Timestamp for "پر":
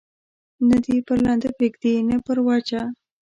1.07-1.17, 2.25-2.37